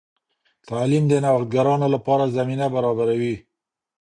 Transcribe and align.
تعلیم 0.69 1.03
د 1.09 1.13
نوښتګرانو 1.25 1.87
لپاره 1.95 2.31
زمینه 2.37 2.65
برابروي. 2.75 3.35